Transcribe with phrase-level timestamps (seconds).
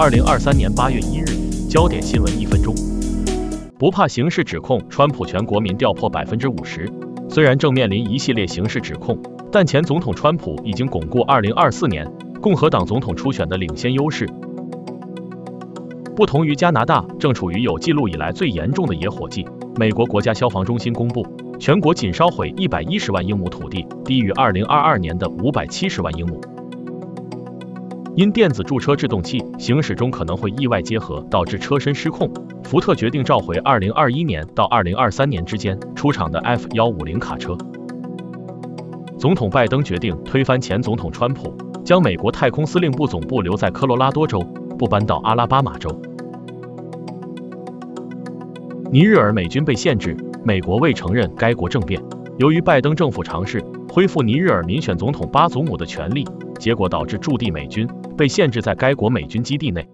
[0.00, 1.24] 二零二三年八月一日，
[1.68, 2.72] 焦点新闻一分钟。
[3.76, 6.88] 不怕刑事指控，川普全国民调破百分之五十。
[7.28, 9.18] 虽然正面临一系列刑事指控，
[9.50, 12.08] 但前总统川普已经巩固二零二四年
[12.40, 14.24] 共和党总统初选的领先优势。
[16.14, 19.44] 不同于加拿大，正处于有记录以来最严重的野火季，
[19.80, 21.26] 美国国家消防中心公布，
[21.58, 26.40] 全国仅烧毁一百一十万英亩土地，低于二零二二年的五百七十万英亩。
[28.18, 32.28] 因电子驻车制动器行驶中可能会意外结合，导致车身失控，
[32.64, 37.56] 福特决定召回二零二一年到二零二三年之间出厂的 F 幺五零卡车。
[39.20, 44.40] 总统拜登决定推翻前总统川普，将美国太空司令部总部留在科罗拉多州，
[44.76, 45.88] 不搬到阿拉巴马州。
[48.90, 52.02] 尼日尔美军被限制，美国未承认该国政变。
[52.38, 56.26] 由于拜登政府尝试恢复尼日尔民选总统巴祖姆的权力，
[56.58, 59.88] 结果导致驻地美军被限制在该国美军基地内。